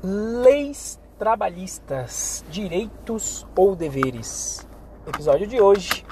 Leis 0.00 0.96
trabalhistas, 1.18 2.44
direitos 2.48 3.44
ou 3.56 3.74
deveres. 3.74 4.64
Episódio 5.04 5.44
de 5.44 5.60
hoje: 5.60 6.04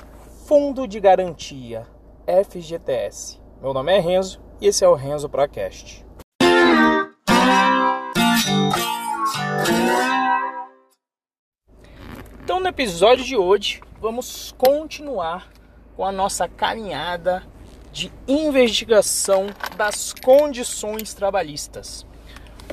Fundo 0.44 0.88
de 0.88 0.98
Garantia, 0.98 1.86
FGTS. 2.26 3.40
Meu 3.62 3.72
nome 3.72 3.96
é 3.96 4.00
Renzo 4.00 4.42
e 4.60 4.66
esse 4.66 4.84
é 4.84 4.88
o 4.88 4.94
Renzo 4.94 5.28
Procast. 5.28 6.04
Então, 12.42 12.58
no 12.58 12.66
episódio 12.66 13.24
de 13.24 13.36
hoje, 13.36 13.80
vamos 14.00 14.52
continuar 14.58 15.48
com 15.96 16.04
a 16.04 16.10
nossa 16.10 16.48
caminhada 16.48 17.44
de 17.92 18.12
investigação 18.26 19.46
das 19.76 20.12
condições 20.12 21.14
trabalhistas 21.14 22.04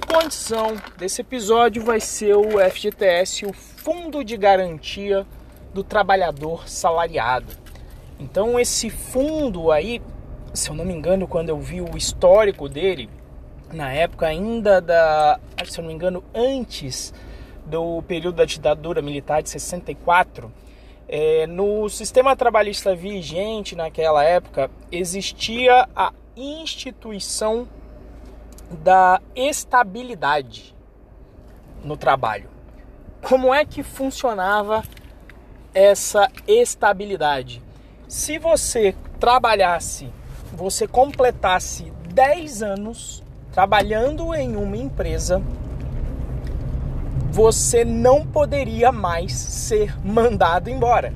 condição 0.01 0.75
desse 0.97 1.21
episódio 1.21 1.83
vai 1.83 1.99
ser 1.99 2.35
o 2.35 2.59
FGTS, 2.69 3.45
o 3.45 3.53
Fundo 3.53 4.23
de 4.23 4.37
Garantia 4.37 5.25
do 5.73 5.83
Trabalhador 5.83 6.67
Salariado. 6.67 7.47
Então 8.19 8.59
esse 8.59 8.89
fundo 8.89 9.71
aí, 9.71 10.01
se 10.53 10.69
eu 10.69 10.75
não 10.75 10.85
me 10.85 10.93
engano, 10.93 11.27
quando 11.27 11.49
eu 11.49 11.59
vi 11.59 11.81
o 11.81 11.97
histórico 11.97 12.69
dele, 12.69 13.09
na 13.73 13.91
época 13.91 14.27
ainda 14.27 14.79
da, 14.79 15.39
se 15.65 15.79
eu 15.79 15.81
não 15.81 15.89
me 15.89 15.95
engano, 15.95 16.23
antes 16.33 17.13
do 17.65 18.01
período 18.03 18.35
da 18.35 18.45
ditadura 18.45 19.01
militar 19.01 19.41
de 19.41 19.49
64, 19.49 20.51
é, 21.07 21.45
no 21.47 21.89
sistema 21.89 22.35
trabalhista 22.35 22.95
vigente 22.95 23.75
naquela 23.75 24.23
época 24.23 24.69
existia 24.91 25.87
a 25.95 26.13
instituição 26.35 27.67
da 28.73 29.21
estabilidade 29.35 30.75
no 31.83 31.95
trabalho. 31.95 32.49
Como 33.21 33.53
é 33.53 33.63
que 33.63 33.83
funcionava 33.83 34.83
essa 35.73 36.29
estabilidade? 36.47 37.61
Se 38.07 38.37
você 38.37 38.95
trabalhasse, 39.19 40.09
você 40.51 40.87
completasse 40.87 41.91
10 42.13 42.61
anos 42.61 43.23
trabalhando 43.51 44.33
em 44.33 44.55
uma 44.55 44.77
empresa, 44.77 45.41
você 47.31 47.85
não 47.85 48.25
poderia 48.25 48.91
mais 48.91 49.33
ser 49.33 49.95
mandado 50.05 50.69
embora. 50.69 51.13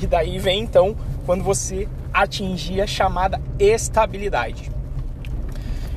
E 0.00 0.06
daí 0.06 0.38
vem 0.38 0.62
então 0.62 0.96
quando 1.26 1.44
você 1.44 1.88
atingia 2.12 2.84
a 2.84 2.86
chamada 2.86 3.40
estabilidade. 3.58 4.70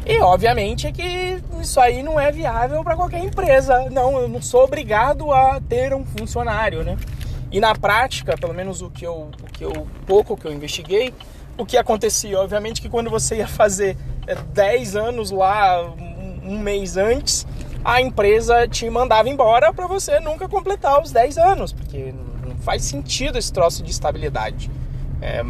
E 0.06 0.20
obviamente 0.20 0.92
que 0.92 1.42
isso 1.62 1.80
aí 1.80 2.04
não 2.04 2.20
é 2.20 2.32
viável 2.32 2.84
para 2.84 2.96
qualquer 2.96 3.24
empresa. 3.24 3.90
Não, 3.90 4.20
eu 4.20 4.28
não 4.28 4.42
sou 4.42 4.64
obrigado 4.64 5.32
a 5.32 5.62
ter 5.62 5.94
um 5.94 6.06
funcionário, 6.06 6.84
né? 6.84 6.98
E 7.52 7.60
na 7.60 7.74
prática, 7.74 8.36
pelo 8.38 8.54
menos 8.54 8.82
o 8.82 8.90
que 8.90 9.06
eu, 9.06 9.30
o 9.42 9.52
que 9.52 9.64
eu 9.64 9.88
pouco 10.06 10.36
que 10.36 10.46
eu 10.46 10.52
investiguei, 10.52 11.14
o 11.58 11.66
que 11.66 11.78
acontecia, 11.78 12.40
obviamente 12.40 12.82
que 12.82 12.90
quando 12.90 13.10
você 13.10 13.38
ia 13.38 13.48
fazer 13.48 13.96
10 14.54 14.96
é, 14.96 15.00
anos 15.00 15.32
lá, 15.32 15.82
um 16.44 16.58
mês 16.60 16.98
antes, 16.98 17.46
a 17.86 18.02
empresa 18.02 18.68
te 18.68 18.90
mandava 18.90 19.30
embora 19.30 19.74
para 19.74 19.88
você 19.88 20.20
nunca 20.20 20.50
completar 20.50 21.02
os 21.02 21.12
10 21.12 21.38
anos, 21.38 21.72
porque 21.72 22.14
não 22.46 22.58
faz 22.58 22.84
sentido 22.84 23.38
esse 23.38 23.52
troço 23.54 23.84
de 23.84 23.92
estabilidade. 23.92 24.70
É, 25.22 25.44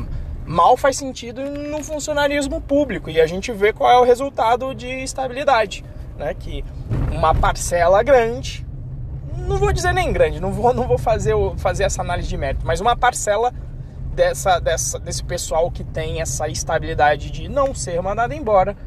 mal 0.46 0.76
faz 0.76 0.98
sentido 0.98 1.42
no 1.42 1.84
funcionarismo 1.84 2.62
público 2.62 3.10
e 3.10 3.20
a 3.20 3.28
gente 3.28 3.52
vê 3.52 3.74
qual 3.74 3.92
é 3.92 4.00
o 4.00 4.04
resultado 4.04 4.74
de 4.74 4.88
estabilidade, 4.88 5.84
né? 6.18 6.34
Que 6.34 6.64
uma 7.12 7.34
parcela 7.34 8.02
grande, 8.04 8.66
não 9.48 9.58
vou 9.58 9.72
dizer 9.72 9.94
nem 9.94 10.12
grande, 10.12 10.40
não 10.40 10.52
vou, 10.52 10.74
não 10.74 10.88
vou 10.88 10.98
fazer, 10.98 11.34
fazer 11.58 11.84
essa 11.84 12.02
análise 12.02 12.28
de 12.28 12.38
mérito, 12.38 12.66
mas 12.66 12.82
uma 12.82 12.96
parcela 12.96 13.54
dessa, 14.14 14.60
dessa, 14.60 15.00
desse 15.00 15.24
pessoal 15.24 15.72
que 15.72 15.84
tem 15.84 16.22
essa 16.22 16.48
estabilidade 16.48 17.32
de 17.32 17.50
não 17.50 17.74
ser 17.74 18.02
mandado 18.02 18.34
embora 18.34 18.78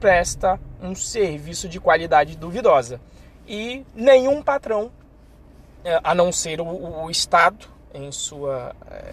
presta 0.00 0.60
um 0.82 0.94
serviço 0.94 1.68
de 1.68 1.80
qualidade 1.80 2.36
duvidosa 2.36 3.00
e 3.46 3.84
nenhum 3.94 4.42
patrão, 4.42 4.90
é, 5.84 6.00
a 6.02 6.14
não 6.14 6.32
ser 6.32 6.60
o, 6.60 7.04
o 7.04 7.10
Estado 7.10 7.66
em 7.92 8.10
sua 8.10 8.74
é, 8.90 9.12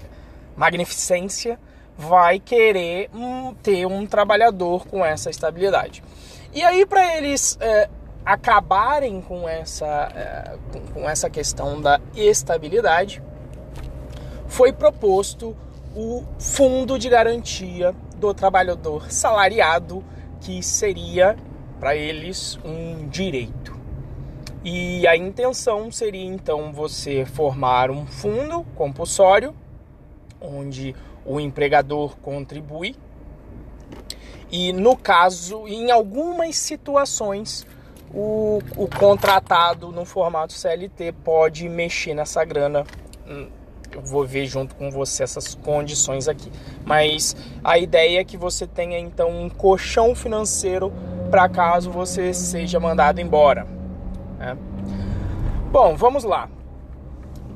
magnificência, 0.55 1.59
vai 1.97 2.39
querer 2.39 3.09
um, 3.13 3.53
ter 3.53 3.85
um 3.85 4.05
trabalhador 4.05 4.87
com 4.87 5.05
essa 5.05 5.29
estabilidade. 5.29 6.03
E 6.53 6.63
aí, 6.63 6.85
para 6.85 7.17
eles 7.17 7.57
é, 7.61 7.89
acabarem 8.25 9.21
com 9.21 9.47
essa, 9.47 10.11
é, 10.15 10.57
com, 10.71 10.93
com 10.93 11.09
essa 11.09 11.29
questão 11.29 11.81
da 11.81 11.99
estabilidade, 12.15 13.21
foi 14.47 14.73
proposto 14.73 15.55
o 15.95 16.23
Fundo 16.39 16.97
de 16.97 17.09
Garantia 17.09 17.93
do 18.17 18.33
Trabalhador 18.33 19.11
Salariado, 19.11 20.03
que 20.39 20.61
seria 20.61 21.35
para 21.79 21.95
eles 21.95 22.59
um 22.63 23.07
direito. 23.07 23.79
E 24.63 25.07
a 25.07 25.17
intenção 25.17 25.91
seria 25.91 26.23
então 26.23 26.71
você 26.71 27.25
formar 27.25 27.89
um 27.89 28.05
fundo 28.05 28.63
compulsório, 28.75 29.55
onde 30.39 30.95
o 31.25 31.39
empregador 31.39 32.17
contribui. 32.17 32.95
E 34.51 34.73
no 34.73 34.97
caso, 34.97 35.67
em 35.67 35.91
algumas 35.91 36.57
situações, 36.57 37.65
o, 38.13 38.59
o 38.75 38.87
contratado 38.87 39.91
no 39.91 40.03
formato 40.03 40.53
CLT 40.53 41.13
pode 41.23 41.69
mexer 41.69 42.13
nessa 42.13 42.43
grana. 42.43 42.83
Hum, 43.27 43.47
eu 43.93 44.01
vou 44.01 44.25
ver 44.25 44.45
junto 44.45 44.75
com 44.75 44.89
você 44.91 45.23
essas 45.23 45.55
condições 45.55 46.27
aqui. 46.27 46.51
Mas 46.85 47.35
a 47.63 47.77
ideia 47.77 48.19
é 48.19 48.23
que 48.23 48.37
você 48.37 48.67
tenha 48.67 48.99
então 48.99 49.29
um 49.29 49.49
colchão 49.49 50.13
financeiro 50.15 50.91
para 51.29 51.47
caso 51.47 51.91
você 51.91 52.33
seja 52.33 52.79
mandado 52.79 53.21
embora. 53.21 53.65
Né? 54.37 54.57
Bom, 55.71 55.95
vamos 55.95 56.23
lá. 56.23 56.49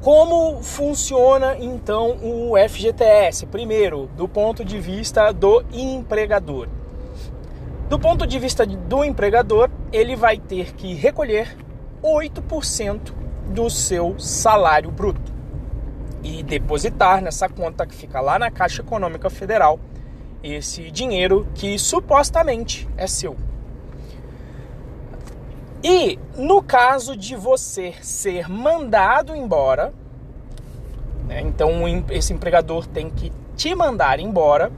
Como 0.05 0.61
funciona 0.61 1.57
então 1.57 2.19
o 2.21 2.53
FGTS? 2.55 3.47
Primeiro, 3.47 4.05
do 4.15 4.27
ponto 4.27 4.63
de 4.63 4.79
vista 4.79 5.33
do 5.33 5.65
empregador. 5.73 6.67
Do 7.89 7.97
ponto 7.97 8.27
de 8.27 8.37
vista 8.37 8.67
do 8.67 9.03
empregador, 9.03 9.67
ele 9.91 10.15
vai 10.15 10.37
ter 10.37 10.75
que 10.75 10.93
recolher 10.93 11.57
8% 12.03 13.13
do 13.47 13.67
seu 13.67 14.13
salário 14.19 14.91
bruto 14.91 15.33
e 16.23 16.43
depositar 16.43 17.19
nessa 17.19 17.49
conta 17.49 17.87
que 17.87 17.95
fica 17.95 18.21
lá 18.21 18.37
na 18.37 18.51
Caixa 18.51 18.83
Econômica 18.83 19.31
Federal 19.31 19.79
esse 20.43 20.91
dinheiro 20.91 21.47
que 21.55 21.79
supostamente 21.79 22.87
é 22.95 23.07
seu. 23.07 23.35
E 25.87 26.17
no 26.35 26.63
caso 26.63 27.15
de 27.15 27.35
você 27.35 27.93
ser 28.01 28.49
mandado 28.49 29.35
embora, 29.35 29.93
né, 31.27 31.41
então 31.41 31.69
esse 32.09 32.33
empregador 32.33 32.87
tem 32.87 33.07
que 33.07 33.31
te 33.55 33.75
mandar 33.75 34.19
embora. 34.19 34.71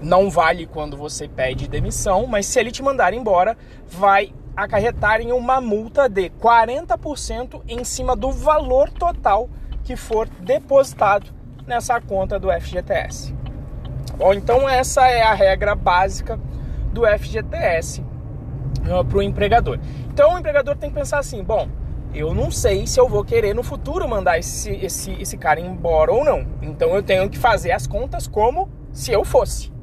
Não 0.00 0.30
vale 0.30 0.66
quando 0.66 0.96
você 0.96 1.26
pede 1.26 1.66
demissão, 1.66 2.28
mas 2.28 2.46
se 2.46 2.60
ele 2.60 2.70
te 2.70 2.80
mandar 2.80 3.12
embora, 3.12 3.58
vai 3.88 4.32
acarretar 4.56 5.20
em 5.20 5.32
uma 5.32 5.60
multa 5.60 6.08
de 6.08 6.30
40% 6.30 7.60
em 7.66 7.82
cima 7.82 8.14
do 8.14 8.30
valor 8.30 8.88
total 8.88 9.50
que 9.82 9.96
for 9.96 10.28
depositado 10.28 11.34
nessa 11.66 12.00
conta 12.00 12.38
do 12.38 12.52
FGTS. 12.52 13.34
Bom, 14.16 14.32
então 14.32 14.68
essa 14.68 15.08
é 15.08 15.22
a 15.22 15.34
regra 15.34 15.74
básica 15.74 16.38
do 16.92 17.02
FGTS 17.04 18.04
para 19.04 19.18
o 19.18 19.22
empregador. 19.22 19.78
Então 20.12 20.34
o 20.34 20.38
empregador 20.38 20.76
tem 20.76 20.90
que 20.90 20.96
pensar 20.96 21.18
assim: 21.18 21.42
bom, 21.42 21.68
eu 22.14 22.34
não 22.34 22.50
sei 22.50 22.86
se 22.86 22.98
eu 22.98 23.08
vou 23.08 23.24
querer 23.24 23.54
no 23.54 23.62
futuro 23.62 24.08
mandar 24.08 24.38
esse, 24.38 24.70
esse, 24.70 25.12
esse 25.20 25.36
cara 25.36 25.60
embora 25.60 26.12
ou 26.12 26.24
não. 26.24 26.46
Então 26.62 26.94
eu 26.94 27.02
tenho 27.02 27.28
que 27.28 27.38
fazer 27.38 27.72
as 27.72 27.86
contas 27.86 28.26
como 28.26 28.68
se 28.92 29.12
eu 29.12 29.24
fosse. 29.24 29.74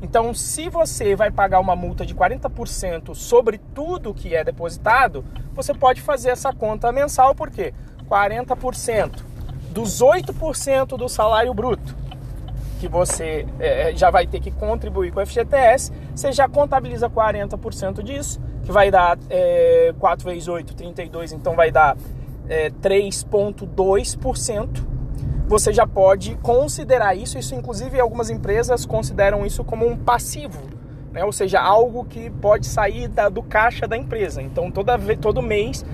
Então, 0.00 0.32
se 0.32 0.68
você 0.68 1.16
vai 1.16 1.28
pagar 1.28 1.58
uma 1.58 1.74
multa 1.74 2.06
de 2.06 2.14
40% 2.14 3.16
sobre 3.16 3.58
tudo 3.74 4.14
que 4.14 4.32
é 4.32 4.44
depositado, 4.44 5.24
você 5.52 5.74
pode 5.74 6.00
fazer 6.00 6.30
essa 6.30 6.52
conta 6.52 6.92
mensal, 6.92 7.34
porque 7.34 7.74
40% 8.08 9.24
dos 9.70 10.00
8% 10.00 10.96
do 10.96 11.08
salário 11.08 11.52
bruto 11.52 11.97
que 12.78 12.88
você 12.88 13.46
é, 13.58 13.92
já 13.94 14.10
vai 14.10 14.26
ter 14.26 14.40
que 14.40 14.50
contribuir 14.50 15.12
com 15.12 15.20
o 15.20 15.26
FGTS, 15.26 15.92
você 16.14 16.32
já 16.32 16.48
contabiliza 16.48 17.10
40% 17.10 18.02
disso, 18.02 18.40
que 18.62 18.72
vai 18.72 18.90
dar 18.90 19.18
é, 19.28 19.92
4 19.98 20.30
vezes 20.30 20.48
8, 20.48 20.74
32, 20.74 21.32
então 21.32 21.54
vai 21.54 21.70
dar 21.70 21.96
é, 22.48 22.70
3,2%. 22.70 24.86
Você 25.46 25.72
já 25.72 25.86
pode 25.86 26.34
considerar 26.36 27.14
isso, 27.14 27.38
isso 27.38 27.54
inclusive 27.54 27.98
algumas 27.98 28.30
empresas 28.30 28.84
consideram 28.84 29.46
isso 29.46 29.64
como 29.64 29.86
um 29.86 29.96
passivo. 29.96 30.60
né? 31.12 31.24
ou 31.24 31.32
seja, 31.32 31.60
algo 31.60 32.04
que 32.04 32.30
pode 32.30 32.66
sair 32.66 33.08
da, 33.08 33.28
do 33.28 33.42
caixa 33.42 33.88
da 33.88 33.96
empresa. 33.96 34.42
Então, 34.42 34.70
toda, 34.70 34.98
todo 35.20 35.40
mês, 35.40 35.84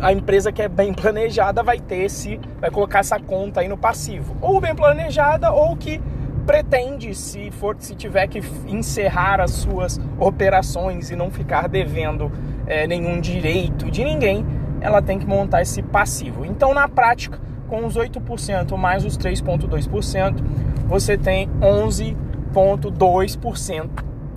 a, 0.00 0.12
empresa 0.12 0.52
que 0.52 0.62
é 0.62 0.68
bem 0.68 0.92
planejada 0.92 1.62
vai 1.62 1.78
ter 1.78 2.04
esse, 2.04 2.40
vai 2.60 2.70
colocar 2.70 3.00
essa 3.00 3.18
conta 3.18 3.60
aí 3.60 3.68
no 3.68 3.76
passivo. 3.76 4.36
Ou 4.40 4.60
bem 4.60 4.74
planejada, 4.74 5.52
ou 5.52 5.76
que 5.76 6.00
pretende, 6.46 7.14
se 7.14 7.50
for, 7.50 7.76
se 7.78 7.94
tiver 7.94 8.26
que 8.26 8.42
encerrar 8.66 9.40
as 9.40 9.50
suas 9.50 10.00
operações 10.18 11.10
e 11.10 11.16
não 11.16 11.30
ficar 11.30 11.68
devendo 11.68 12.32
é, 12.66 12.86
nenhum 12.86 13.20
direito 13.20 13.90
de 13.90 14.02
ninguém, 14.02 14.46
ela 14.80 15.02
tem 15.02 15.18
que 15.18 15.26
montar 15.26 15.62
esse 15.62 15.82
passivo. 15.82 16.44
Então, 16.44 16.72
na 16.72 16.88
prática, 16.88 17.38
com 17.68 17.84
os 17.84 17.96
8% 17.96 18.76
mais 18.76 19.04
os 19.04 19.18
3,2%, 19.18 20.42
você 20.86 21.18
tem 21.18 21.48
11,2% 21.60 23.90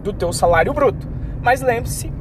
do 0.04 0.12
teu 0.12 0.34
salário 0.34 0.74
bruto. 0.74 1.08
Mas 1.42 1.62
lembre-se 1.62 2.12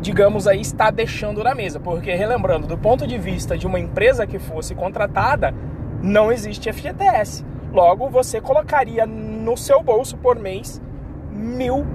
digamos 0.00 0.46
aí, 0.46 0.60
está 0.60 0.90
deixando 0.90 1.42
na 1.42 1.54
mesa. 1.54 1.80
Porque 1.80 2.14
relembrando, 2.14 2.66
do 2.66 2.76
ponto 2.78 3.06
de 3.06 3.18
vista 3.18 3.58
de 3.58 3.66
uma 3.66 3.80
empresa 3.80 4.26
que 4.26 4.38
fosse 4.38 4.74
contratada, 4.74 5.54
não 6.02 6.32
existe 6.32 6.72
FGTS. 6.72 7.44
Logo, 7.72 8.08
você 8.08 8.40
colocaria 8.40 9.06
no 9.06 9.56
seu 9.56 9.82
bolso 9.82 10.16
por 10.16 10.38
mês 10.38 10.80
mil 11.40 11.86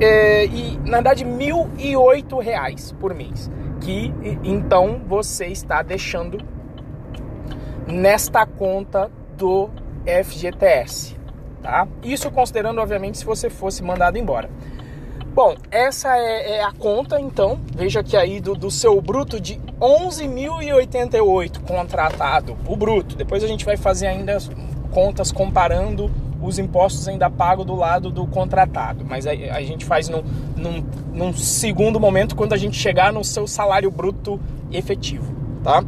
é, 0.00 0.46
e 0.46 0.78
na 0.78 0.98
verdade 0.98 1.24
mil 1.24 1.68
e 1.78 1.96
oito 1.96 2.38
reais 2.38 2.92
por 2.92 3.14
mês 3.14 3.50
que 3.80 4.12
então 4.42 5.00
você 5.06 5.46
está 5.46 5.82
deixando 5.82 6.38
nesta 7.86 8.46
conta 8.46 9.10
do 9.36 9.68
FGTS, 10.24 11.16
tá? 11.62 11.86
Isso 12.02 12.30
considerando 12.30 12.80
obviamente 12.80 13.18
se 13.18 13.24
você 13.24 13.50
fosse 13.50 13.82
mandado 13.82 14.16
embora. 14.16 14.48
Bom, 15.34 15.56
essa 15.70 16.16
é, 16.16 16.58
é 16.58 16.64
a 16.64 16.70
conta 16.70 17.20
então. 17.20 17.60
Veja 17.74 18.04
que 18.04 18.16
aí 18.16 18.40
do, 18.40 18.54
do 18.54 18.70
seu 18.70 19.00
bruto 19.00 19.40
de 19.40 19.60
11.088 19.80 21.60
contratado, 21.62 22.56
o 22.66 22.76
bruto. 22.76 23.16
Depois 23.16 23.42
a 23.42 23.48
gente 23.48 23.64
vai 23.64 23.76
fazer 23.76 24.06
ainda 24.06 24.38
contas 24.92 25.32
comparando 25.32 26.08
os 26.44 26.58
impostos 26.58 27.08
ainda 27.08 27.30
pagos 27.30 27.64
do 27.64 27.74
lado 27.74 28.10
do 28.10 28.26
contratado. 28.26 29.02
Mas 29.04 29.26
a, 29.26 29.30
a 29.30 29.62
gente 29.62 29.84
faz 29.84 30.08
num, 30.08 30.22
num, 30.56 30.84
num, 31.12 31.32
segundo 31.32 31.98
momento 31.98 32.36
quando 32.36 32.52
a 32.52 32.56
gente 32.56 32.76
chegar 32.76 33.12
no 33.12 33.24
seu 33.24 33.46
salário 33.46 33.90
bruto 33.90 34.40
efetivo, 34.70 35.34
tá? 35.62 35.82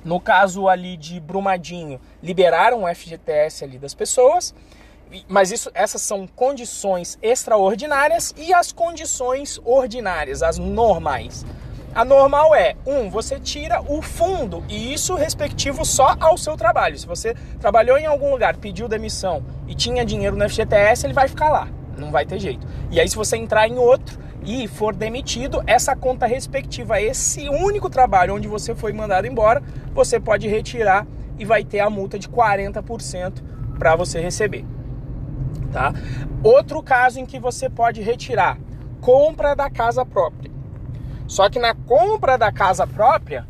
No 0.03 0.19
caso 0.19 0.67
ali 0.67 0.97
de 0.97 1.19
Brumadinho, 1.19 1.99
liberaram 2.21 2.83
o 2.83 2.95
FGTS 2.95 3.63
ali 3.63 3.77
das 3.77 3.93
pessoas, 3.93 4.53
mas 5.27 5.51
isso, 5.51 5.71
essas 5.73 6.01
são 6.01 6.27
condições 6.27 7.17
extraordinárias 7.21 8.33
e 8.37 8.53
as 8.53 8.71
condições 8.71 9.59
ordinárias, 9.63 10.43
as 10.43 10.57
normais. 10.57 11.45
A 11.95 12.03
normal 12.03 12.53
é, 12.53 12.75
um, 12.85 13.09
você 13.09 13.39
tira 13.39 13.81
o 13.81 14.01
fundo, 14.01 14.65
e 14.67 14.93
isso 14.93 15.15
respectivo 15.15 15.85
só 15.85 16.13
ao 16.19 16.37
seu 16.37 16.57
trabalho. 16.57 16.99
Se 16.99 17.07
você 17.07 17.33
trabalhou 17.57 17.97
em 17.97 18.05
algum 18.05 18.29
lugar, 18.29 18.57
pediu 18.57 18.89
demissão 18.89 19.41
e 19.65 19.73
tinha 19.73 20.05
dinheiro 20.05 20.35
no 20.35 20.49
FGTS, 20.49 21.05
ele 21.05 21.13
vai 21.13 21.29
ficar 21.29 21.47
lá. 21.47 21.69
Não 21.97 22.11
vai 22.11 22.25
ter 22.25 22.37
jeito. 22.37 22.67
E 22.91 22.99
aí, 22.99 23.07
se 23.07 23.15
você 23.15 23.37
entrar 23.37 23.69
em 23.69 23.77
outro 23.77 24.19
e 24.43 24.67
for 24.67 24.93
demitido, 24.93 25.63
essa 25.65 25.95
conta 25.95 26.25
respectiva, 26.25 26.99
esse 26.99 27.47
único 27.47 27.89
trabalho 27.89 28.35
onde 28.35 28.49
você 28.49 28.75
foi 28.75 28.91
mandado 28.91 29.25
embora, 29.25 29.63
você 29.93 30.19
pode 30.19 30.49
retirar 30.49 31.07
e 31.39 31.45
vai 31.45 31.63
ter 31.63 31.79
a 31.79 31.89
multa 31.89 32.19
de 32.19 32.27
40% 32.27 33.41
para 33.79 33.95
você 33.95 34.19
receber. 34.19 34.65
Tá? 35.71 35.93
Outro 36.43 36.83
caso 36.83 37.21
em 37.21 37.25
que 37.25 37.39
você 37.39 37.69
pode 37.69 38.01
retirar, 38.01 38.57
compra 38.99 39.55
da 39.55 39.69
casa 39.69 40.05
própria. 40.05 40.54
Só 41.27 41.49
que 41.49 41.59
na 41.59 41.73
compra 41.73 42.37
da 42.37 42.51
casa 42.51 42.85
própria, 42.85 43.47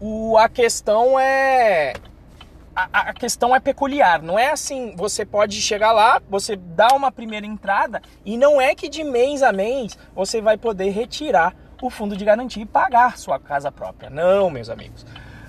o, 0.00 0.36
a 0.38 0.48
questão 0.48 1.18
é 1.18 1.92
a, 2.74 3.10
a, 3.10 3.12
questão 3.12 3.54
é 3.54 3.60
peculiar. 3.60 4.22
Não 4.22 4.38
é 4.38 4.50
assim, 4.50 4.94
você 4.96 5.24
pode 5.24 5.60
chegar 5.60 5.92
lá, 5.92 6.22
você 6.28 6.56
dá 6.56 6.88
uma 6.94 7.10
primeira 7.10 7.46
entrada 7.46 8.00
e 8.24 8.36
não 8.36 8.60
é 8.60 8.74
que 8.74 8.88
de 8.88 9.04
mês 9.04 9.42
a 9.42 9.52
mês 9.52 9.98
você 10.14 10.40
vai 10.40 10.56
poder 10.56 10.90
retirar 10.90 11.54
o 11.82 11.90
fundo 11.90 12.16
de 12.16 12.24
garantia 12.24 12.62
e 12.62 12.66
pagar 12.66 13.18
sua 13.18 13.38
casa 13.38 13.72
própria. 13.72 14.08
Não, 14.08 14.50
meus 14.50 14.70
amigos. 14.70 15.04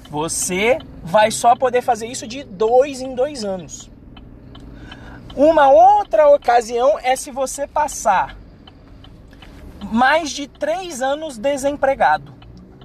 Você 0.10 0.80
vai 1.03 1.32
só 1.32 1.56
poder 1.56 1.82
fazer 1.82 2.08
isso 2.08 2.27
de 2.27 2.44
dois 2.44 3.01
em 3.01 3.15
dois 3.15 3.46
anos. 3.46 3.89
Uma 5.36 5.70
outra 5.70 6.27
ocasião 6.30 7.00
é 7.00 7.15
se 7.15 7.32
você 7.32 7.65
passar 7.65 8.36
mais 9.81 10.31
de 10.31 10.47
três 10.47 11.01
anos 11.01 11.38
desempregado. 11.38 12.33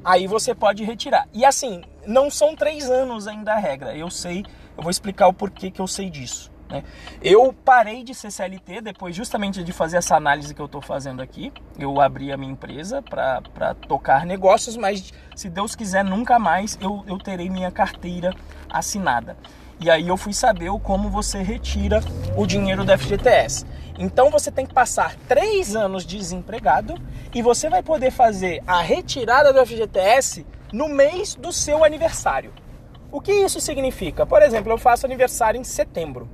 Aí 0.05 0.27
você 0.27 0.55
pode 0.55 0.85
retirar. 0.85 1.29
E 1.33 1.45
assim, 1.45 1.83
não 2.07 2.31
são 2.31 2.55
três 2.55 2.89
anos 2.89 3.27
ainda 3.27 3.53
a 3.55 3.59
regra. 3.59 3.97
Eu 3.97 4.09
sei, 4.09 4.45
eu 4.77 4.83
vou 4.83 4.91
explicar 4.91 5.27
o 5.27 5.33
porquê 5.33 5.71
que 5.71 5.81
eu 5.81 5.87
sei 5.87 6.09
disso, 6.09 6.51
Né? 6.71 6.85
Eu 7.21 7.53
parei 7.53 8.05
de 8.05 8.15
ser 8.15 8.31
CLT 8.31 8.81
depois 8.81 9.15
justamente 9.15 9.63
de 9.65 9.73
fazer 9.73 9.97
essa 9.97 10.17
análise 10.17 10.55
que 10.55 10.61
eu 10.61 10.67
estou 10.67 10.81
fazendo 10.81 11.21
aqui. 11.21 11.53
Eu 11.79 12.01
abri 12.01 12.33
a 12.33 12.37
minha 12.37 12.53
empresa 12.53 13.03
para 13.03 13.75
tocar 13.89 14.25
negócios, 14.25 14.77
mas 14.77 15.13
se 15.35 15.49
Deus 15.49 15.75
quiser, 15.75 16.05
nunca 16.05 16.39
mais 16.39 16.79
eu, 16.81 17.05
eu 17.07 17.19
terei 17.19 17.51
minha 17.51 17.71
carteira 17.71 18.33
assinada. 18.71 19.37
E 19.79 19.91
aí 19.91 20.09
eu 20.09 20.17
fui 20.17 20.33
saber 20.33 20.71
como 20.83 21.11
você 21.11 21.43
retira 21.43 22.01
o 22.37 22.47
dinheiro 22.47 22.85
do 22.85 22.97
FGTS. 22.97 23.67
Então 23.99 24.31
você 24.31 24.51
tem 24.51 24.67
que 24.67 24.75
passar 24.75 25.17
três 25.29 25.75
anos 25.75 26.05
desempregado 26.05 26.95
e 27.35 27.41
você 27.41 27.69
vai 27.69 27.83
poder 27.83 28.11
fazer 28.11 28.63
a 28.67 28.81
retirada 28.81 29.53
do 29.53 29.65
FGTS 29.65 30.47
no 30.73 30.89
mês 30.89 31.35
do 31.35 31.53
seu 31.53 31.85
aniversário. 31.85 32.53
O 33.11 33.21
que 33.21 33.33
isso 33.33 33.61
significa? 33.61 34.27
Por 34.27 34.43
exemplo, 34.43 34.73
eu 34.73 34.79
faço 34.79 35.07
aniversário 35.07 35.61
em 35.61 35.65
setembro. 35.65 36.29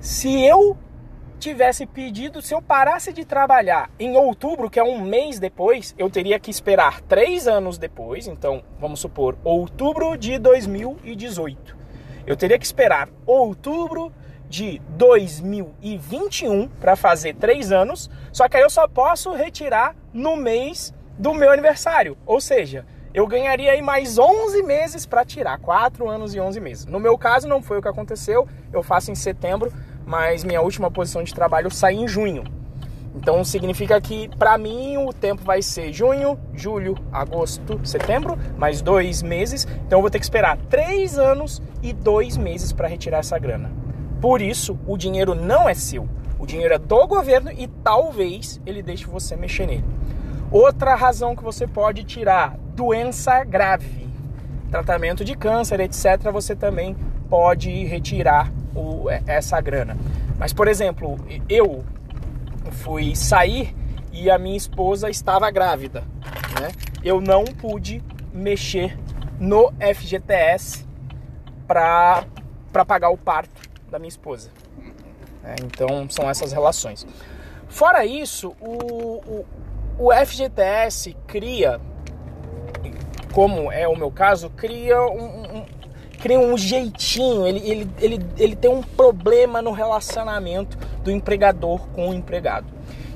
Se 0.00 0.44
eu 0.44 0.76
tivesse 1.38 1.86
pedido, 1.86 2.40
se 2.40 2.54
eu 2.54 2.62
parasse 2.62 3.12
de 3.12 3.24
trabalhar 3.24 3.90
em 3.98 4.16
outubro, 4.16 4.70
que 4.70 4.80
é 4.80 4.82
um 4.82 5.00
mês 5.00 5.38
depois, 5.38 5.94
eu 5.98 6.08
teria 6.10 6.40
que 6.40 6.50
esperar 6.50 7.00
três 7.02 7.46
anos 7.46 7.78
depois. 7.78 8.26
Então, 8.26 8.62
vamos 8.80 9.00
supor, 9.00 9.36
outubro 9.44 10.16
de 10.16 10.38
2018. 10.38 11.76
Eu 12.26 12.36
teria 12.36 12.58
que 12.58 12.64
esperar 12.64 13.08
outubro 13.24 14.12
de 14.48 14.80
2021 14.90 16.68
para 16.80 16.96
fazer 16.96 17.34
três 17.34 17.72
anos. 17.72 18.10
Só 18.32 18.48
que 18.48 18.56
aí 18.56 18.62
eu 18.62 18.70
só 18.70 18.86
posso 18.88 19.32
retirar 19.32 19.94
no 20.12 20.36
mês 20.36 20.94
do 21.18 21.34
meu 21.34 21.50
aniversário. 21.50 22.16
Ou 22.26 22.40
seja, 22.40 22.84
eu 23.12 23.26
ganharia 23.26 23.72
aí 23.72 23.80
mais 23.80 24.18
11 24.18 24.62
meses 24.62 25.06
para 25.06 25.24
tirar, 25.24 25.58
4 25.58 26.08
anos 26.08 26.34
e 26.34 26.40
11 26.40 26.60
meses. 26.60 26.86
No 26.86 27.00
meu 27.00 27.16
caso 27.16 27.48
não 27.48 27.62
foi 27.62 27.78
o 27.78 27.82
que 27.82 27.88
aconteceu, 27.88 28.46
eu 28.72 28.82
faço 28.82 29.10
em 29.10 29.14
setembro, 29.14 29.72
mas 30.04 30.44
minha 30.44 30.60
última 30.60 30.90
posição 30.90 31.22
de 31.22 31.34
trabalho 31.34 31.70
sai 31.70 31.94
em 31.94 32.06
junho. 32.06 32.44
Então 33.14 33.42
significa 33.42 33.98
que 33.98 34.28
para 34.36 34.58
mim 34.58 34.98
o 34.98 35.10
tempo 35.10 35.42
vai 35.42 35.62
ser 35.62 35.90
junho, 35.90 36.38
julho, 36.52 36.94
agosto, 37.10 37.80
setembro, 37.82 38.38
mais 38.58 38.82
dois 38.82 39.22
meses. 39.22 39.66
Então 39.86 39.98
eu 39.98 40.02
vou 40.02 40.10
ter 40.10 40.18
que 40.18 40.24
esperar 40.26 40.58
três 40.68 41.18
anos 41.18 41.62
e 41.82 41.94
dois 41.94 42.36
meses 42.36 42.72
para 42.72 42.86
retirar 42.86 43.20
essa 43.20 43.38
grana. 43.38 43.85
Por 44.26 44.42
isso 44.42 44.76
o 44.88 44.96
dinheiro 44.98 45.36
não 45.36 45.68
é 45.68 45.74
seu, 45.74 46.08
o 46.36 46.46
dinheiro 46.46 46.74
é 46.74 46.78
do 46.78 47.06
governo 47.06 47.48
e 47.52 47.68
talvez 47.68 48.60
ele 48.66 48.82
deixe 48.82 49.06
você 49.06 49.36
mexer 49.36 49.68
nele. 49.68 49.84
Outra 50.50 50.96
razão 50.96 51.36
que 51.36 51.44
você 51.44 51.64
pode 51.64 52.02
tirar 52.02 52.58
doença 52.74 53.44
grave, 53.44 54.08
tratamento 54.68 55.24
de 55.24 55.36
câncer, 55.36 55.78
etc., 55.78 56.28
você 56.32 56.56
também 56.56 56.96
pode 57.30 57.70
retirar 57.84 58.52
o, 58.74 59.08
essa 59.28 59.60
grana. 59.60 59.96
Mas, 60.36 60.52
por 60.52 60.66
exemplo, 60.66 61.16
eu 61.48 61.84
fui 62.72 63.14
sair 63.14 63.76
e 64.12 64.28
a 64.28 64.36
minha 64.40 64.56
esposa 64.56 65.08
estava 65.08 65.48
grávida, 65.52 66.02
né? 66.60 66.72
Eu 67.00 67.20
não 67.20 67.44
pude 67.44 68.02
mexer 68.34 68.98
no 69.38 69.72
FGTS 69.94 70.84
para 71.68 72.24
pagar 72.84 73.10
o 73.10 73.16
parto 73.16 73.65
da 73.90 73.98
minha 73.98 74.08
esposa. 74.08 74.50
É, 75.44 75.54
então, 75.64 76.08
são 76.10 76.28
essas 76.28 76.52
relações. 76.52 77.06
Fora 77.68 78.04
isso, 78.04 78.54
o, 78.60 79.20
o, 79.26 79.46
o 79.98 80.26
FGTS 80.26 81.16
cria 81.26 81.80
como 83.32 83.70
é 83.70 83.86
o 83.86 83.94
meu 83.94 84.10
caso, 84.10 84.48
cria 84.50 84.98
um, 85.02 85.58
um 85.58 85.64
cria 86.20 86.40
um 86.40 86.56
jeitinho, 86.56 87.46
ele, 87.46 87.60
ele, 87.70 87.90
ele, 88.00 88.26
ele 88.38 88.56
tem 88.56 88.70
um 88.70 88.82
problema 88.82 89.60
no 89.60 89.70
relacionamento 89.72 90.76
do 91.04 91.10
empregador 91.10 91.86
com 91.88 92.08
o 92.08 92.14
empregado. 92.14 92.66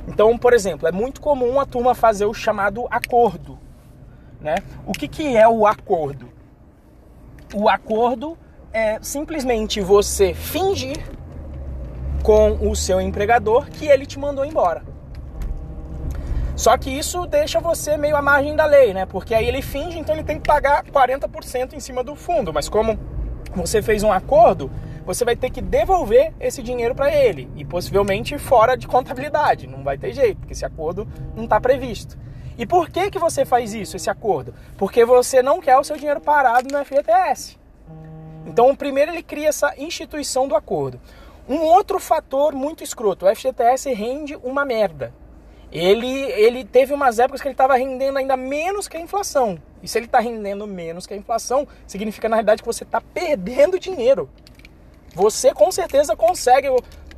Então, 0.07 0.37
por 0.37 0.53
exemplo, 0.53 0.87
é 0.87 0.93
muito 0.93 1.21
comum 1.21 1.59
a 1.59 1.67
turma 1.67 1.95
fazer 1.95 2.27
o 2.27 2.35
chamado 2.35 2.87
acordo. 2.91 3.59
Né? 4.41 4.57
O 4.87 4.93
que, 4.93 5.09
que 5.09 5.37
é 5.37 5.49
o 5.49 5.67
acordo? 5.67 6.29
O 7.55 7.69
acordo 7.69 8.37
é 8.73 8.99
simplesmente 9.03 9.81
você 9.81 10.33
fingir 10.35 10.99
com 12.23 12.69
o 12.69 12.77
seu 12.77 13.01
empregador 13.01 13.69
que 13.71 13.87
ele 13.87 14.07
te 14.07 14.19
mandou 14.19 14.45
embora. 14.45 14.83
Só 16.55 16.77
que 16.77 16.91
isso 16.91 17.27
deixa 17.27 17.59
você 17.59 17.97
meio 17.97 18.15
à 18.17 18.21
margem 18.21 18.55
da 18.55 18.67
lei, 18.67 18.93
né? 18.93 19.07
Porque 19.07 19.35
aí 19.35 19.47
ele 19.47 19.63
finge, 19.63 19.99
então 19.99 20.15
ele 20.15 20.25
tem 20.25 20.39
que 20.39 20.47
pagar 20.47 20.85
40% 20.85 21.73
em 21.73 21.81
cima 21.81 22.05
do 22.05 22.15
fundo. 22.15 22.53
Mas 22.53 22.69
como 22.69 22.99
você 23.55 23.81
fez 23.81 24.03
um 24.03 24.13
acordo, 24.13 24.71
você 25.07 25.25
vai 25.25 25.35
ter 25.35 25.51
que 25.51 25.63
devolver 25.63 26.35
esse 26.39 26.63
dinheiro 26.63 26.95
para 26.95 27.15
ele. 27.15 27.51
E 27.57 27.65
possivelmente 27.65 28.37
fora 28.37 28.77
de 28.77 28.87
contabilidade. 28.87 29.67
Não 29.67 29.83
vai 29.83 29.97
ter 29.97 30.13
jeito, 30.13 30.37
porque 30.37 30.53
esse 30.53 30.67
acordo 30.67 31.09
não 31.35 31.45
está 31.45 31.59
previsto. 31.59 32.19
E 32.59 32.67
por 32.67 32.91
que, 32.91 33.11
que 33.11 33.19
você 33.19 33.47
faz 33.47 33.73
isso, 33.73 33.97
esse 33.97 34.11
acordo? 34.11 34.55
Porque 34.77 35.03
você 35.03 35.43
não 35.43 35.61
quer 35.61 35.79
o 35.79 35.85
seu 35.85 35.97
dinheiro 35.97 36.21
parado 36.21 36.69
no 36.71 36.85
FGTS. 36.85 37.60
Então, 38.47 38.75
primeiro 38.75 39.13
ele 39.13 39.23
cria 39.23 39.49
essa 39.49 39.75
instituição 39.77 40.49
do 40.49 40.57
acordo. 40.57 41.01
Um 41.49 41.59
outro 41.59 41.99
fator 41.99 42.55
muito 42.55 42.85
escroto, 42.85 43.27
o 43.27 43.35
FGTS 43.35 43.93
rende 43.93 44.37
uma 44.37 44.65
merda 44.65 45.13
ele, 45.73 46.23
ele 46.33 46.65
teve 46.65 46.93
umas 46.93 47.19
épocas 47.19 47.41
que 47.41 47.47
ele 47.47 47.55
estava 47.55 47.77
rendendo 47.77 48.19
ainda 48.19 48.37
menos 48.37 48.89
que 48.89 48.97
a 48.97 49.01
inflação. 49.01 49.59
E 49.83 49.89
se 49.89 49.99
ele 49.99 50.07
está 50.07 50.19
rendendo 50.19 50.67
menos 50.67 51.07
que 51.07 51.15
a 51.15 51.17
inflação, 51.17 51.67
significa 51.87 52.29
na 52.29 52.37
realidade 52.37 52.63
que 52.63 52.67
você 52.67 52.85
está 52.85 53.01
perdendo 53.01 53.79
dinheiro. 53.79 54.29
Você 55.15 55.55
com 55.55 55.71
certeza 55.71 56.17
consegue 56.17 56.69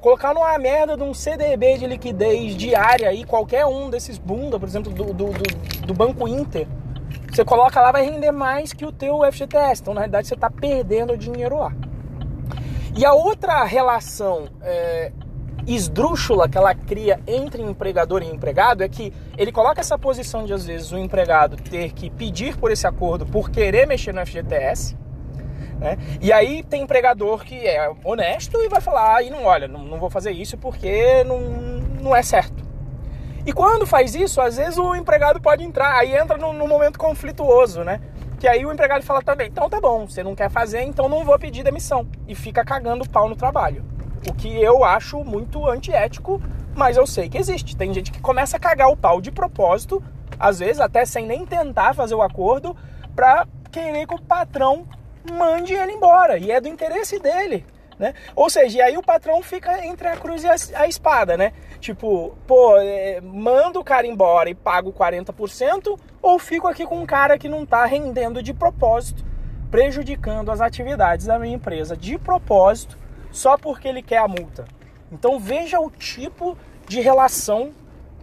colocar 0.00 0.34
numa 0.34 0.56
merda 0.58 0.96
de 0.96 1.02
um 1.02 1.14
CDB 1.14 1.78
de 1.78 1.86
liquidez 1.86 2.56
diária 2.56 3.08
aí, 3.08 3.24
qualquer 3.24 3.64
um 3.66 3.88
desses 3.88 4.18
bunda, 4.18 4.58
por 4.58 4.68
exemplo, 4.68 4.92
do, 4.92 5.04
do, 5.06 5.26
do, 5.26 5.86
do 5.86 5.94
Banco 5.94 6.28
Inter. 6.28 6.66
Você 7.32 7.46
coloca 7.46 7.80
lá, 7.80 7.90
vai 7.90 8.04
render 8.04 8.30
mais 8.30 8.74
que 8.74 8.84
o 8.84 8.92
teu 8.92 9.20
FGTS. 9.32 9.80
Então, 9.80 9.94
na 9.94 10.00
realidade, 10.00 10.28
você 10.28 10.34
está 10.34 10.50
perdendo 10.50 11.16
dinheiro 11.16 11.56
lá. 11.56 11.72
E 12.94 13.06
a 13.06 13.14
outra 13.14 13.64
relação 13.64 14.48
é, 14.60 15.10
esdrúxula 15.66 16.46
que 16.46 16.58
ela 16.58 16.74
cria 16.74 17.18
entre 17.26 17.62
empregador 17.62 18.22
e 18.22 18.26
empregado 18.26 18.82
é 18.82 18.88
que 18.88 19.14
ele 19.38 19.50
coloca 19.50 19.80
essa 19.80 19.96
posição 19.96 20.44
de, 20.44 20.52
às 20.52 20.66
vezes, 20.66 20.92
o 20.92 20.98
empregado 20.98 21.56
ter 21.56 21.92
que 21.92 22.10
pedir 22.10 22.58
por 22.58 22.70
esse 22.70 22.86
acordo 22.86 23.24
por 23.24 23.50
querer 23.50 23.86
mexer 23.86 24.12
no 24.12 24.20
FGTS. 24.26 24.94
Né? 25.78 25.96
E 26.20 26.30
aí 26.30 26.62
tem 26.62 26.82
empregador 26.82 27.44
que 27.44 27.66
é 27.66 27.90
honesto 28.04 28.60
e 28.60 28.68
vai 28.68 28.82
falar, 28.82 29.16
ah, 29.16 29.22
e 29.22 29.30
não, 29.30 29.44
olha, 29.44 29.66
não, 29.66 29.82
não 29.82 29.98
vou 29.98 30.10
fazer 30.10 30.32
isso 30.32 30.58
porque 30.58 31.24
não, 31.24 31.40
não 32.02 32.14
é 32.14 32.22
certo. 32.22 32.61
E 33.44 33.52
quando 33.52 33.86
faz 33.86 34.14
isso, 34.14 34.40
às 34.40 34.56
vezes 34.56 34.78
o 34.78 34.94
empregado 34.94 35.40
pode 35.40 35.64
entrar, 35.64 35.96
aí 35.96 36.14
entra 36.14 36.36
num, 36.36 36.52
num 36.52 36.68
momento 36.68 36.98
conflituoso, 36.98 37.82
né? 37.82 38.00
Que 38.38 38.46
aí 38.46 38.64
o 38.64 38.72
empregado 38.72 39.04
fala 39.04 39.20
também, 39.20 39.48
então 39.48 39.68
tá 39.68 39.80
bom, 39.80 40.06
você 40.06 40.22
não 40.22 40.34
quer 40.34 40.48
fazer, 40.50 40.82
então 40.82 41.08
não 41.08 41.24
vou 41.24 41.36
pedir 41.38 41.64
demissão. 41.64 42.06
E 42.28 42.34
fica 42.34 42.64
cagando 42.64 43.08
pau 43.08 43.28
no 43.28 43.34
trabalho. 43.34 43.84
O 44.28 44.34
que 44.34 44.62
eu 44.62 44.84
acho 44.84 45.24
muito 45.24 45.68
antiético, 45.68 46.40
mas 46.74 46.96
eu 46.96 47.06
sei 47.06 47.28
que 47.28 47.36
existe. 47.36 47.76
Tem 47.76 47.92
gente 47.92 48.12
que 48.12 48.20
começa 48.20 48.56
a 48.56 48.60
cagar 48.60 48.88
o 48.88 48.96
pau 48.96 49.20
de 49.20 49.32
propósito, 49.32 50.02
às 50.38 50.60
vezes 50.60 50.80
até 50.80 51.04
sem 51.04 51.26
nem 51.26 51.44
tentar 51.44 51.94
fazer 51.94 52.14
o 52.14 52.22
acordo, 52.22 52.76
pra 53.14 53.46
querer 53.72 54.06
que 54.06 54.14
o 54.14 54.22
patrão 54.22 54.86
mande 55.32 55.74
ele 55.74 55.92
embora. 55.92 56.38
E 56.38 56.52
é 56.52 56.60
do 56.60 56.68
interesse 56.68 57.18
dele. 57.18 57.66
Né? 57.98 58.14
Ou 58.34 58.50
seja, 58.50 58.78
e 58.78 58.82
aí 58.82 58.96
o 58.96 59.02
patrão 59.02 59.42
fica 59.42 59.84
entre 59.84 60.08
a 60.08 60.16
cruz 60.16 60.42
e 60.42 60.48
a, 60.48 60.82
a 60.82 60.88
espada, 60.88 61.36
né? 61.36 61.52
Tipo, 61.82 62.38
pô, 62.46 62.76
é, 62.78 63.20
mando 63.20 63.80
o 63.80 63.84
cara 63.84 64.06
embora 64.06 64.48
e 64.48 64.54
pago 64.54 64.92
40%, 64.92 65.98
ou 66.22 66.38
fico 66.38 66.68
aqui 66.68 66.86
com 66.86 67.00
um 67.00 67.04
cara 67.04 67.36
que 67.36 67.48
não 67.48 67.66
tá 67.66 67.84
rendendo 67.86 68.40
de 68.40 68.54
propósito, 68.54 69.24
prejudicando 69.68 70.52
as 70.52 70.60
atividades 70.60 71.26
da 71.26 71.40
minha 71.40 71.56
empresa 71.56 71.96
de 71.96 72.16
propósito 72.16 72.96
só 73.32 73.58
porque 73.58 73.88
ele 73.88 74.00
quer 74.00 74.18
a 74.18 74.28
multa. 74.28 74.64
Então 75.10 75.40
veja 75.40 75.80
o 75.80 75.90
tipo 75.90 76.56
de 76.86 77.00
relação 77.00 77.72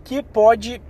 que 0.05 0.23
pode 0.23 0.81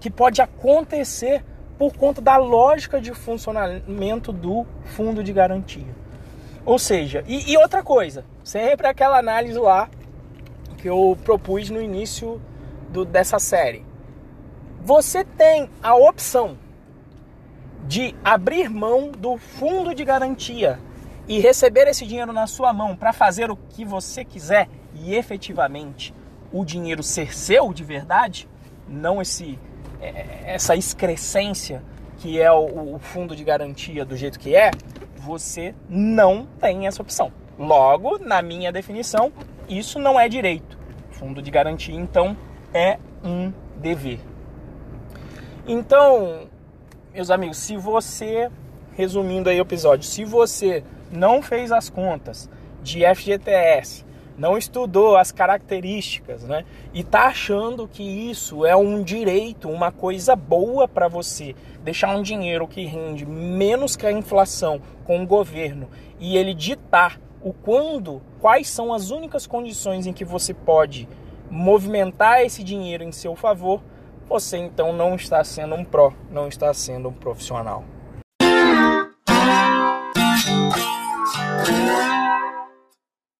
que 0.00 0.10
pode 0.10 0.42
acontecer 0.42 1.44
por 1.78 1.96
conta 1.96 2.20
da 2.20 2.36
lógica 2.36 3.00
de 3.00 3.14
funcionamento 3.14 4.32
do 4.32 4.66
fundo 4.84 5.22
de 5.22 5.32
garantia. 5.32 5.94
Ou 6.66 6.76
seja, 6.76 7.22
e, 7.28 7.52
e 7.52 7.56
outra 7.56 7.84
coisa, 7.84 8.24
sempre 8.42 8.88
aquela 8.88 9.16
análise 9.16 9.58
lá 9.60 9.88
que 10.84 10.90
eu 10.90 11.16
propus 11.24 11.70
no 11.70 11.80
início 11.80 12.38
do, 12.90 13.06
dessa 13.06 13.38
série. 13.38 13.86
Você 14.82 15.24
tem 15.24 15.70
a 15.82 15.94
opção 15.94 16.58
de 17.88 18.14
abrir 18.22 18.68
mão 18.68 19.10
do 19.10 19.38
fundo 19.38 19.94
de 19.94 20.04
garantia 20.04 20.78
e 21.26 21.40
receber 21.40 21.88
esse 21.88 22.04
dinheiro 22.04 22.34
na 22.34 22.46
sua 22.46 22.70
mão 22.74 22.94
para 22.94 23.14
fazer 23.14 23.50
o 23.50 23.56
que 23.56 23.82
você 23.82 24.26
quiser 24.26 24.68
e 24.94 25.14
efetivamente 25.14 26.14
o 26.52 26.66
dinheiro 26.66 27.02
ser 27.02 27.34
seu 27.34 27.72
de 27.72 27.82
verdade, 27.82 28.46
não 28.86 29.22
esse 29.22 29.58
é, 30.02 30.52
essa 30.52 30.76
excrescência 30.76 31.82
que 32.18 32.38
é 32.38 32.52
o, 32.52 32.98
fundo 32.98 33.34
de 33.34 33.42
garantia 33.42 34.04
do 34.04 34.18
jeito 34.18 34.38
que 34.38 34.54
é, 34.54 34.70
você 35.16 35.74
não 35.88 36.46
tem 36.60 36.86
essa 36.86 37.00
opção. 37.00 37.32
Logo, 37.58 38.18
na 38.18 38.42
minha 38.42 38.70
definição, 38.70 39.32
isso 39.68 39.98
não 39.98 40.18
é 40.18 40.28
direito. 40.28 40.78
Fundo 41.10 41.40
de 41.40 41.50
garantia, 41.50 41.94
então, 41.94 42.36
é 42.72 42.98
um 43.22 43.52
dever. 43.76 44.20
Então, 45.66 46.48
meus 47.12 47.30
amigos, 47.30 47.58
se 47.58 47.76
você, 47.76 48.50
resumindo 48.92 49.48
aí 49.48 49.58
o 49.58 49.62
episódio, 49.62 50.04
se 50.04 50.24
você 50.24 50.84
não 51.10 51.40
fez 51.40 51.72
as 51.72 51.88
contas 51.88 52.50
de 52.82 53.02
FGTS, 53.14 54.04
não 54.36 54.58
estudou 54.58 55.16
as 55.16 55.30
características, 55.30 56.42
né? 56.42 56.64
E 56.92 57.04
tá 57.04 57.26
achando 57.26 57.86
que 57.86 58.02
isso 58.02 58.66
é 58.66 58.74
um 58.74 59.02
direito, 59.02 59.70
uma 59.70 59.92
coisa 59.92 60.34
boa 60.34 60.88
para 60.88 61.08
você, 61.08 61.54
deixar 61.82 62.14
um 62.16 62.22
dinheiro 62.22 62.66
que 62.66 62.84
rende 62.84 63.24
menos 63.24 63.96
que 63.96 64.06
a 64.06 64.12
inflação 64.12 64.80
com 65.04 65.22
o 65.22 65.26
governo 65.26 65.88
e 66.18 66.36
ele 66.36 66.52
ditar 66.52 67.20
o 67.44 67.52
quando, 67.52 68.22
quais 68.40 68.70
são 68.70 68.90
as 68.90 69.10
únicas 69.10 69.46
condições 69.46 70.06
em 70.06 70.14
que 70.14 70.24
você 70.24 70.54
pode 70.54 71.06
movimentar 71.50 72.40
esse 72.40 72.64
dinheiro 72.64 73.04
em 73.04 73.12
seu 73.12 73.36
favor, 73.36 73.82
você 74.26 74.56
então 74.56 74.94
não 74.94 75.14
está 75.14 75.44
sendo 75.44 75.74
um 75.74 75.84
pró, 75.84 76.10
não 76.30 76.48
está 76.48 76.72
sendo 76.72 77.10
um 77.10 77.12
profissional. 77.12 77.84